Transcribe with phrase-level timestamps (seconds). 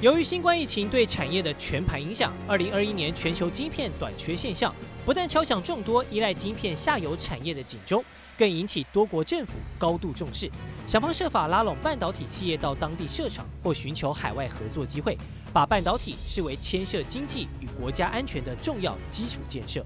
[0.00, 4.72] 由于新冠疫情对产业的全盘影响，二零二一年全球晶片短缺现象
[5.04, 8.04] 不但敲响众多依赖晶片下游产业的警钟，
[8.36, 10.48] 更引起多国政府高度重视，
[10.86, 15.18] 想方设法拉拢半导体企业到当地设厂或寻求海外合作机会，
[15.52, 19.84] 把半导体视为牵涉经济与国家安全的重要基础建设。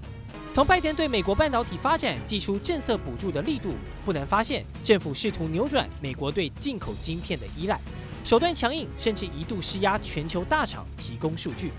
[0.51, 3.73] 从拜登对美国半导体发展寄出政策补助的力度，
[4.05, 7.81] 不难发现，政府试图扭转美国对进口晶片的依赖。
[8.23, 11.73] 手段强硬，甚至一度施压全球大厂提供数据，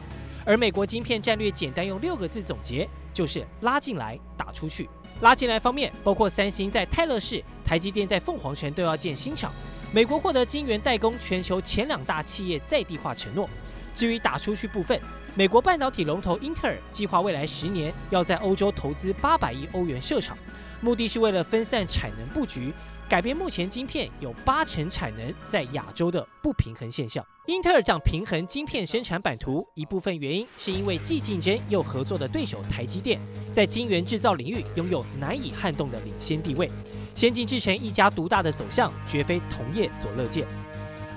[0.45, 4.89] 而美国晶片战略简单用六个字总结，就是拉进来打出去。
[5.23, 9.51] 拉进来方面，包括三星在泰勒市、台积电在凤凰城都要建新厂，
[9.91, 13.49] 美国获得晶圆代工全球前两大企业在地化承诺。
[13.97, 15.01] 至于打出去部分，
[15.35, 20.37] 美国半导体龙头英特尔计划未来十年要在欧洲投资八百亿欧元设厂，
[20.83, 22.71] 目的是为了分散产能布局。
[23.07, 27.25] 改变目前晶片有八成产能在亚洲的不平衡现象。
[27.47, 33.21] 英特尔讲平衡晶片生产版图，一部分原因是因为既竞争又合作的对手台积电
[33.53, 36.71] 在晶圆制造领域拥有难以撼动的领先地位，
[37.15, 40.47] 先进制程一家独大的走向绝非同业所乐见。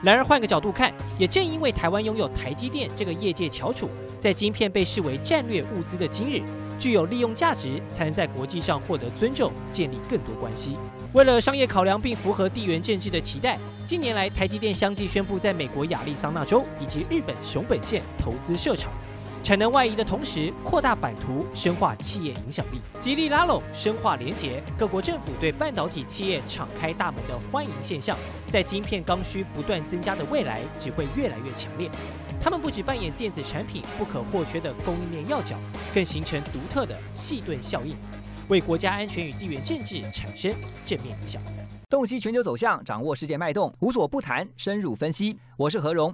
[0.04, 6.44] 然而换个角度看，也正因为台湾拥有台积电这个业界翘楚，在晶片被视为战略物资的今日，
[6.80, 10.78] 具有利用价值，才能在国际上获得尊重，建立更多关系。
[11.14, 18.92] 为了商业考量并符合地缘政治的期待，近年来台积电相继宣布在美国亚利桑那州以及日本熊本县投资设厂，
[19.44, 24.62] 产能外移的同时扩大版图，深化企业影响力，极力拉拢，深化连结。
[24.78, 28.18] 各国政府对半导体企业敞开大门的欢迎现象，
[28.50, 31.90] 在晶片刚需不断增加的未来，只会越来越强烈。
[32.42, 35.56] 他们不只扮演电子产品不可或缺的供应链要角，
[35.94, 37.96] 更形成独特的细盾效应。
[38.50, 40.54] 为国家安全与地缘政治产生
[40.86, 41.42] 正面影响。
[41.90, 45.38] 洞悉全球走向，掌握世界脉动，无所不谈，深入分析。
[45.56, 46.14] 我是何荣，